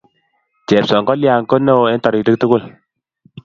Chepsongolian 0.67 1.41
ku 1.49 1.55
neoo 1.65 1.89
eng' 1.91 2.01
toritik 2.03 2.37
tugul. 2.41 2.63